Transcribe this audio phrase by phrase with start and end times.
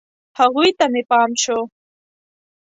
[0.39, 1.59] هغوی ته مې پام شو.